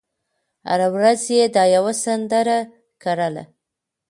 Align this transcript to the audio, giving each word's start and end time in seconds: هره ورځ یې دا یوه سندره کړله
هره 0.69 0.87
ورځ 0.95 1.21
یې 1.37 1.43
دا 1.55 1.63
یوه 1.75 1.93
سندره 2.03 2.57
کړله 3.03 3.43